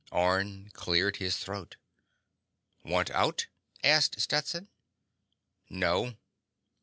[0.11, 1.75] Orne cleared his throat.
[2.83, 3.45] "Want out?"
[3.83, 4.67] asked Stetson.
[5.69, 6.15] "No."